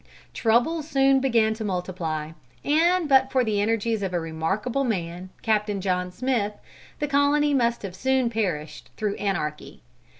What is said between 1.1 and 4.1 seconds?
began to multiply, and but for the energies